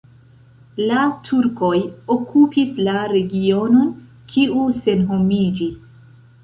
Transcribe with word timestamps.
La 0.91 1.03
turkoj 1.27 1.75
okupis 2.15 2.73
la 2.89 2.97
regionon, 3.13 3.95
kiu 4.35 4.67
senhomiĝis. 4.83 5.91